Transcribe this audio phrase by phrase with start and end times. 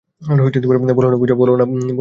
[0.91, 1.65] বলো না
[1.65, 1.87] পূজা।